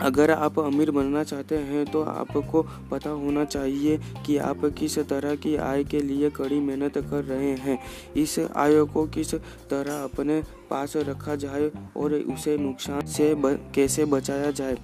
अगर 0.00 0.30
आप 0.30 0.58
अमीर 0.58 0.90
बनना 0.90 1.24
चाहते 1.24 1.56
हैं 1.64 1.84
तो 1.86 2.02
आपको 2.04 2.62
पता 2.90 3.10
होना 3.10 3.44
चाहिए 3.46 3.98
कि 4.26 4.36
आप 4.44 4.64
किस 4.78 4.98
तरह 5.08 5.34
की 5.36 5.56
आय 5.56 5.84
के 5.84 6.00
लिए 6.02 6.30
कड़ी 6.30 6.60
मेहनत 6.60 6.98
कर 7.10 7.24
रहे 7.24 7.52
हैं। 7.56 7.78
इस 8.16 8.38
आय 8.38 8.82
को 8.94 9.06
किस 9.08 9.34
तरह 9.70 10.02
अपने 10.04 10.40
पास 10.70 10.96
रखा 10.96 11.34
जाए 11.36 11.70
और 11.96 12.14
उसे 12.14 12.56
नुकसान 12.58 13.06
से 13.08 13.34
ब, 13.34 13.58
कैसे 13.74 14.04
बचाया 14.06 14.50
जाए? 14.52 14.78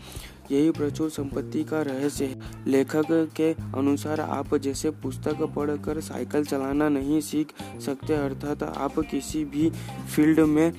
यही 0.51 0.71
प्रचुर 0.71 1.11
संपत्ति 1.11 1.63
का 1.65 1.83
रहस्य 1.83 2.25
है। 2.25 2.41
लेखक 2.67 3.07
के 3.37 3.53
अनुसार 3.77 4.21
आप 4.21 4.55
जैसे 4.55 4.91
पुस्तक 5.03 5.43
पढ़कर 5.57 6.01
साइकिल 6.01 6.45
चलाना 6.45 6.89
नहीं 6.89 7.21
सीख 7.21 7.53
सकते, 7.81 8.15
अर्थात 8.15 8.63
आप 8.63 8.99
किसी 9.01 9.45
भी 9.45 9.71
फ़ील्ड 10.15 10.41
में 10.41 10.73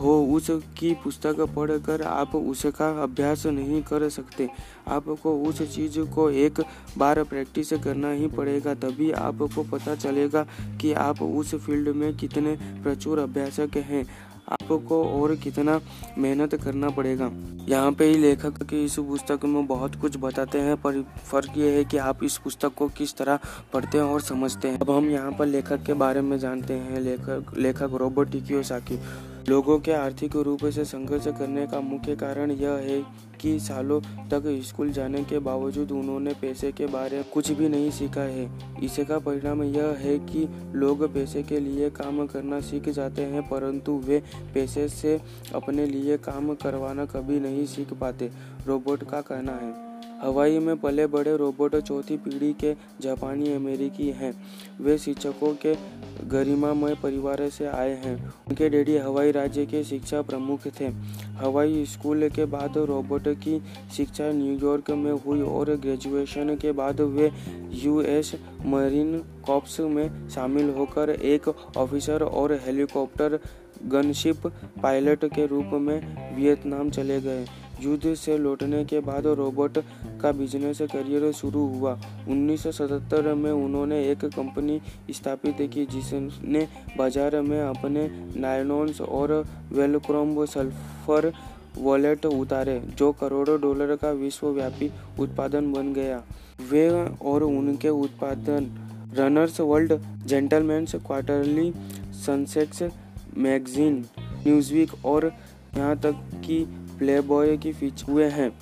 हो, 0.00 0.14
उसकी 0.26 0.92
पुस्तक 0.94 1.40
पढ़कर 1.56 2.02
आप 2.02 2.34
उसका 2.34 2.88
अभ्यास 3.02 3.46
नहीं 3.46 3.82
कर 3.82 4.08
सकते। 4.08 4.48
आपको 4.88 5.34
उस 5.42 5.62
चीज़ 5.74 5.98
को 6.14 6.28
एक 6.30 6.60
बार 6.98 7.22
प्रैक्टिस 7.24 7.72
करना 7.84 8.10
ही 8.10 8.26
पड़ेगा, 8.26 8.74
तभी 8.74 9.10
आपको 9.12 9.62
पता 9.62 9.94
चलेगा 9.94 10.46
कि 10.80 10.92
आप 10.92 11.22
उस 11.22 11.54
फ़ील्ड 11.56 11.88
में 11.88 12.16
कितने 12.16 12.56
प्रचुर 12.82 13.18
अभ्यासक 13.18 13.76
हैं। 13.76 14.04
आपको 14.48 15.02
और 15.04 15.34
कितना 15.36 15.80
मेहनत 16.18 16.54
करना 16.54 16.88
पड़ेगा। 16.90 17.30
यहाँ 17.68 17.92
पे 17.92 18.04
ही 18.04 18.18
लेखक 18.18 18.62
के 18.62 18.84
इस 18.84 18.98
पुस्तक 18.98 19.44
में 19.44 19.66
बहुत 19.66 19.94
कुछ 20.00 20.16
बताते 20.16 20.58
हैं, 20.58 20.76
पर 20.76 21.00
फ़र्क 21.30 21.56
ये 21.56 21.70
है 21.76 21.84
कि 21.84 21.96
आप 21.96 22.24
इस 22.24 22.36
पुस्तक 22.38 22.74
को 22.74 22.88
किस 22.88 23.16
तरह 23.16 23.38
पढ़ते 23.72 23.98
हैं 23.98 24.04
और 24.04 24.20
समझते 24.20 24.68
हैं। 24.68 24.78
अब 24.78 24.90
हम 24.90 25.10
यहाँ 25.10 25.32
पर 25.32 25.46
लेखक 25.46 25.82
के 25.82 25.92
बारे 25.94 26.20
में 26.20 26.38
जानते 26.38 26.74
हैं। 26.74 27.00
लेखक 27.00 27.54
लेखक 27.58 27.94
रोबोट 27.94 28.30
टिकियोसाकी 28.30 28.98
लोगों 29.48 29.78
के 29.78 29.92
आर्थिक 29.92 30.36
रूप 30.36 30.64
से 30.66 30.84
संघर्ष 30.84 31.26
करने 31.28 31.66
का 31.66 31.80
मुख्य 31.80 32.14
कारण 32.16 32.50
यह 32.50 32.70
है 32.70 33.00
कि 33.40 33.58
सालों 33.60 34.00
तक 34.30 34.42
स्कूल 34.64 34.90
जाने 34.92 35.22
के 35.24 35.38
बावजूद 35.38 35.92
उन्होंने 35.92 36.32
पैसे 36.32 36.72
के 36.72 36.86
बारे 36.86 37.16
में 37.16 37.24
कुछ 37.24 37.50
भी 37.50 37.68
नहीं 37.68 37.90
सीखा 37.90 38.20
है। 38.20 38.48
इसका 38.84 39.18
परिणाम 39.18 39.62
यह 39.62 39.96
है 39.98 40.18
कि 40.18 40.48
लोग 40.74 41.06
पैसे 41.14 41.42
के 41.42 41.60
लिए 41.60 41.90
काम 41.90 42.26
करना 42.26 42.60
सीख 42.60 42.88
जाते 42.88 43.22
हैं, 43.22 43.48
परंतु 43.48 43.92
वे 44.06 44.22
पैसे 44.54 44.88
से 44.88 45.20
अपने 45.54 45.86
लिए 45.86 46.16
काम 46.18 46.54
करवाना 46.54 47.04
कभी 47.06 47.40
नहीं 47.40 47.66
सीख 47.66 47.92
पाते, 47.92 48.30
रोबोट 48.66 49.10
का 49.10 49.20
कहना 49.20 49.52
है। 49.52 49.85
हवाई 50.22 50.58
में 50.58 50.76
पले 50.76 51.06
बड़े 51.06 51.36
रोबोट 51.36 51.76
चौथी 51.76 52.16
पीढ़ी 52.16 52.52
के 52.52 52.72
जापानी 53.00 53.52
अमेरिकी 53.52 54.08
हैं। 54.10 54.32
वे 54.80 54.96
शिक्षकों 54.98 55.52
के 55.54 55.74
गरिमामय 56.28 56.94
परिवार 56.94 57.48
से 57.48 57.66
आए 57.66 57.94
हैं। 57.94 58.16
उनके 58.48 58.68
डैडी 58.68 58.96
हवाई 58.96 59.32
राज्य 59.32 59.66
के 59.66 59.82
शिक्षा 59.84 60.22
प्रमुख 60.22 60.66
थे। 60.80 60.88
हवाई 61.36 61.84
स्कूल 61.86 62.28
के 62.28 62.44
बाद 62.44 62.78
रोबोट 62.78 63.28
की 63.44 63.60
शिक्षा 63.96 64.30
न्यूयॉर्क 64.32 64.90
में 64.90 65.12
हुई 65.26 65.42
और 65.42 65.74
ग्रेजुएशन 65.76 66.54
के 66.56 66.72
बाद 66.72 67.00
वे 67.00 67.30
यूएस 67.84 68.34
मरीन 68.66 69.18
कॉप्स 69.46 69.78
में 69.80 70.28
शामिल 70.28 70.70
होकर 70.70 71.10
एक 71.10 71.48
ऑफिसर 71.76 72.22
और 72.22 72.52
हेलीकॉप्टर 72.66 73.38
गनशिप 73.84 74.46
पायलट 74.82 75.24
के 75.24 75.46
रूप 75.46 75.70
में 75.80 76.36
वियतनाम 76.36 76.90
चले 76.90 77.20
गए। 77.20 77.46
युद्ध 77.80 78.14
से 78.14 78.36
लौटने 78.38 78.84
के 78.84 79.00
बाद 79.00 79.26
रोबोट 79.38 79.78
का 80.20 80.32
बिज़नेस 80.32 80.78
करियर 80.82 81.30
शुरू 81.32 81.66
हुआ। 81.68 81.92
1977 82.28 83.34
में 83.34 83.50
उन्होंने 83.52 84.00
एक 84.10 84.24
कंपनी 84.26 84.80
स्थापित 85.10 85.56
की 85.74 85.84
जिसने 85.86 86.66
बाज़ार 86.96 87.40
में 87.42 87.60
अपने 87.60 88.08
नायलॉन्स 88.36 89.00
और 89.00 89.32
वेलक्रोम 89.72 90.44
सल्फ़र 90.46 91.32
वॉलेट 91.78 92.26
उतारे, 92.26 92.80
जो 92.88 93.12
करोड़ों 93.12 93.60
डॉलर 93.60 93.94
का 93.96 94.10
विश्वव्यापी 94.14 94.90
उत्पादन 95.20 95.72
बन 95.72 95.92
गया। 95.92 96.22
वे 96.70 96.88
और 97.22 97.42
उनके 97.42 97.88
उत्पादन 97.88 98.70
रनर्स 99.16 99.60
वर्ल्ड 99.60 99.92
जेंटलमैन्स 100.26 100.94
क्वार्टरली 100.96 101.72
सनसेक्स 102.16 102.82
मैगजीन, 103.36 104.04
न्यूज़वीक 104.46 105.04
और 105.04 105.32
यहाँ 105.76 105.96
तक 105.96 106.20
कि 106.44 106.64
प्लेबॉय 106.98 107.56
की 107.56 107.72
फीच 107.72 108.04
हुए 108.08 108.24
हैं। 108.24 108.52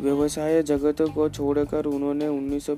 व्यवसाय 0.00 0.62
जगत 0.62 1.02
को 1.02 1.28
छोड़कर 1.28 1.84
उन्होंने 1.84 2.28
उन्नीस 2.28 2.70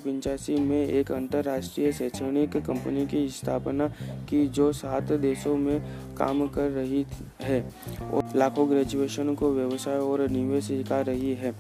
में 0.50 0.86
एक 0.88 1.12
अंतर्राष्ट्रीय 1.12 1.92
शैक्षणिक 1.92 2.56
कंपनी 2.56 3.06
की 3.06 3.28
स्थापना 3.28 3.88
की, 4.28 4.46
जो 4.46 4.72
सात 4.72 5.12
देशों 5.12 5.56
में 5.56 5.80
काम 6.16 6.46
कर 6.48 6.70
रही 6.70 7.06
है 7.42 7.60
और 8.12 8.32
लाखों 8.36 8.68
ग्रेजुएशन 8.70 9.34
को 9.34 9.52
व्यवसाय 9.52 9.98
और 9.98 10.28
निवेश 10.28 10.64
सिखा 10.64 11.00
रही 11.00 11.34
है। 11.34 11.54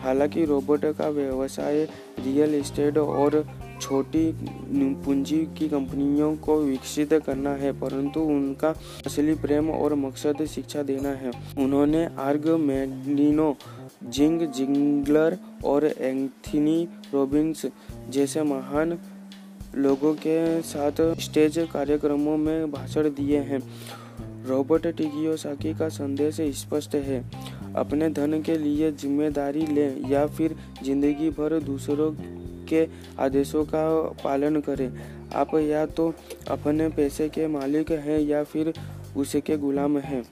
हालाँकि 0.00 0.44
रोबोट 0.44 0.84
का 0.84 1.08
व्यवसाय 1.08 1.84
रियल 2.20 2.54
एस्टेट 2.54 2.98
और 2.98 3.46
छोटी 3.80 4.24
पूंजी 5.04 5.38
की 5.58 5.68
कंपनियों 5.68 6.34
को 6.36 6.56
विकसित 6.58 7.12
करना 7.26 7.50
है, 7.52 7.72
परंतु 7.80 8.20
उनका 8.22 8.74
असली 9.06 9.34
प्रेम 9.36 9.70
और 9.70 9.94
मकसद 9.96 10.44
शिक्षा 10.46 10.82
देना 10.82 11.08
है। 11.14 11.32
उन्होंने 11.58 12.04
आर्ग, 12.20 12.48
मैडिनो, 12.60 13.56
जिंग, 14.04 14.40
जिंगलर 14.50 15.38
और 15.64 15.84
एंथनी 15.86 16.82
रोबिन्स 17.14 17.66
जैसे 18.10 18.42
महान 18.44 18.98
लोगों 19.76 20.14
के 20.16 20.62
साथ 20.62 21.00
स्टेज 21.20 21.58
कार्यक्रमों 21.72 22.36
में 22.38 22.70
भाषण 22.72 23.08
दिए 23.10 23.38
हैं। 23.40 23.60
रॉबर्ट 24.46 24.86
टिकियोसाकी 24.88 25.72
का 25.74 25.88
संदेश 25.88 26.40
स्पष्ट 26.58 26.94
है, 26.96 27.18
अपने 27.76 28.08
धन 28.10 28.40
के 28.42 28.56
लिए 28.58 28.90
ज़िम्मेदारी 28.92 29.66
लें 29.66 30.10
या 30.10 30.26
फिर 30.28 30.54
ज़िंदगी 30.82 31.30
भर 31.30 31.58
दूसरों 31.62 32.10
के 32.64 32.86
आदेशों 33.18 33.64
का 33.64 33.86
पालन 34.24 34.60
करें। 34.60 34.90
आप 35.34 35.54
या 35.56 35.84
तो 35.88 36.12
अपने 36.50 36.88
पैसे 36.88 37.28
के 37.28 37.46
मालिक 37.48 37.90
हैं 37.92 38.18
या 38.20 38.42
फिर 38.44 38.72
उसके 39.16 39.56
गुलाम 39.56 39.98
हैं। 39.98 40.22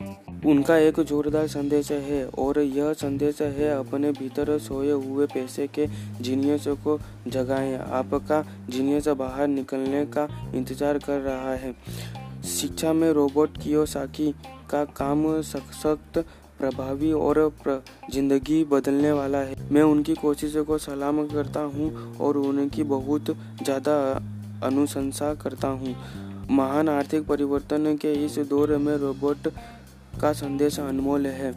उनका 0.46 0.76
एक 0.78 0.98
जोरदार 1.00 1.46
संदेश 1.46 1.90
है 1.92 2.24
और 2.38 2.58
यह 2.58 2.92
संदेश 2.92 3.40
है 3.42 3.70
अपने 3.70 4.10
भीतर 4.12 4.56
सोए 4.58 4.90
हुए 4.90 5.26
पैसे 5.26 5.66
के 5.68 5.86
जीनियस 6.20 6.66
को 6.84 6.98
जगाएँ। 7.28 7.76
आपका 7.78 8.44
जीनियस 8.68 9.08
बाहर 9.08 9.46
निकलने 9.48 10.04
का 10.06 10.28
इंतज़ार 10.54 10.98
कर 10.98 11.20
रहा 11.20 11.54
है। 11.54 11.74
शिक्षा 12.50 12.92
में 12.92 13.10
रोबोट 13.12 13.58
कियोसाकी 13.58 14.30
का 14.70 14.84
काम 14.96 15.40
सशक्त, 15.42 16.18
प्रभावी 16.58 17.12
और 17.12 17.52
ज़िंदगी 18.12 18.62
बदलने 18.64 19.12
वाला 19.12 19.38
है। 19.38 19.61
मैं 19.72 19.82
उनकी 19.82 20.14
कोशिशों 20.14 20.64
को 20.64 20.78
सलाम 20.78 21.26
करता 21.26 21.60
हूँ 21.68 22.16
और 22.18 22.36
उनकी 22.36 22.82
बहुत 22.86 23.30
ज़्यादा 23.62 23.94
अनुशंसा 24.62 25.32
करता 25.34 25.68
हूँ। 25.68 25.94
महान 26.50 26.88
आर्थिक 26.88 27.26
परिवर्तन 27.26 27.96
के 27.96 28.12
इस 28.24 28.38
दौर 28.48 28.76
में 28.78 28.96
रोबोट 28.96 29.48
का 30.20 30.32
संदेश 30.34 30.78
अनमोल 30.80 31.26
है। 31.28 31.54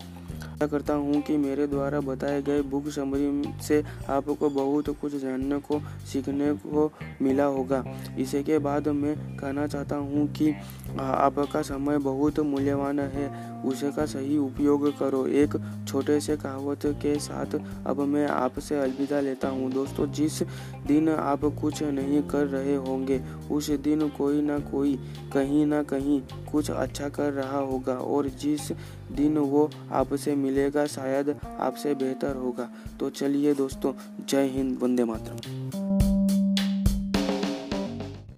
आशा 0.55 0.67
करता 0.67 0.93
हूँ 0.93 1.21
कि 1.21 1.35
मेरे 1.37 1.65
द्वारा 1.67 1.99
बताए 1.99 2.41
गए 2.41 2.61
बुक 2.63 2.87
समरी 2.89 3.53
से 3.63 3.83
आपको 4.09 4.49
बहुत 4.49 4.89
कुछ 5.01 5.15
जानने 5.15 5.57
को, 5.59 5.79
सीखने 6.07 6.51
को 6.55 6.91
मिला 7.21 7.45
होगा। 7.45 7.83
इसी 8.19 8.43
के 8.43 8.59
बाद 8.59 8.87
मैं 8.87 9.15
कहना 9.37 9.67
चाहता 9.67 9.95
हूँ 9.95 10.27
कि 10.33 10.51
आपका 10.99 11.61
समय 11.61 11.97
बहुत 11.99 12.39
मूल्यवान 12.41 12.99
है। 12.99 13.53
उसे 13.65 13.91
का 13.91 14.05
सही 14.05 14.37
उपयोग 14.37 14.87
करो। 14.99 15.25
एक 15.27 15.55
छोटे 15.87 16.19
से 16.19 16.35
कहावत 16.37 16.85
के 17.01 17.17
साथ 17.19 17.55
अब 17.87 17.99
मैं 18.05 18.27
आपसे 18.27 18.75
अलविदा 18.79 19.19
लेता 19.19 19.47
हूँ। 19.49 19.71
दोस्तों, 19.71 20.11
जिस 20.11 20.41
दिन 20.87 21.09
आप 21.09 21.45
कुछ 21.61 21.81
नहीं 21.83 22.21
कर 22.29 22.45
रहे 22.47 22.75
होंगे, 22.77 23.21
उस 23.51 23.69
दिन 23.81 24.07
कोई 24.09 24.41
ना 24.41 24.59
कोई, 24.61 24.95
कहीं 25.33 25.65
ना 25.65 25.81
कहीं 25.83 26.21
कुछ 26.51 26.71
अच्छा 26.71 27.09
कर 27.09 27.31
रहा 27.33 27.59
होगा। 27.59 27.93
और 27.95 28.27
जिस 28.41 28.71
दिन 29.11 29.37
वो 29.37 29.69
आपसे 29.91 30.35
मिलेगा, 30.35 30.85
शायद 30.85 31.35
आपसे 31.59 31.95
बेहतर 31.95 32.35
होगा। 32.35 32.69
तो 32.99 33.09
चलिए 33.09 33.53
दोस्तों, 33.53 33.93
जय 34.29 34.47
हिंद, 34.47 34.79
वंदे 34.79 35.03
मातरम। 35.03 35.74